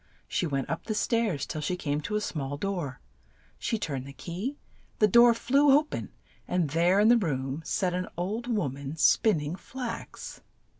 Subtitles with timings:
[0.27, 2.99] She went up the stairs till she came to a small door.
[3.59, 4.57] She turned the key,
[4.97, 6.09] the door flew o pen,
[6.47, 10.41] and there in the room sat an old wom an spin ning flax.